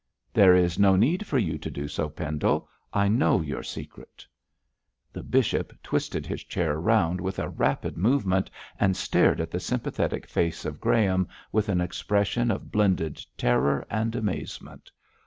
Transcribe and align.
'There 0.33 0.55
is 0.55 0.79
no 0.79 0.95
need 0.95 1.27
for 1.27 1.37
you 1.37 1.59
to 1.59 1.69
do 1.69 1.87
so, 1.87 2.09
Pendle. 2.09 2.67
I 2.91 3.07
know 3.07 3.39
your 3.39 3.61
secret.' 3.61 4.25
The 5.13 5.21
bishop 5.21 5.73
twisted 5.83 6.25
his 6.25 6.43
chair 6.43 6.79
round 6.79 7.21
with 7.21 7.37
a 7.37 7.47
rapid 7.49 7.97
movement 7.97 8.49
and 8.79 8.97
stared 8.97 9.39
at 9.39 9.51
the 9.51 9.59
sympathetic 9.59 10.25
face 10.25 10.65
of 10.65 10.81
Graham 10.81 11.27
with 11.51 11.69
an 11.69 11.81
expression 11.81 12.49
of 12.49 12.71
blended 12.71 13.23
terror 13.37 13.85
and 13.91 14.15
amazement. 14.15 14.89